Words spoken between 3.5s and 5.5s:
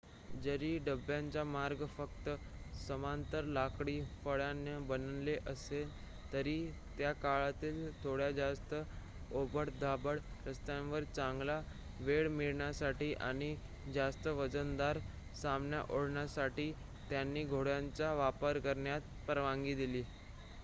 लाकडी फळ्यांनी बनलेले